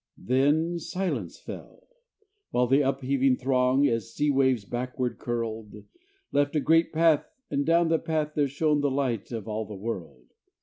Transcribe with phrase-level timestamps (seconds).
[0.17, 1.87] Then silence fell,
[2.49, 5.83] while the upheaving throng, As sea waves backward curled,
[6.31, 9.75] Left a great path, and down the path there shone The Light of all the
[9.75, 10.31] world.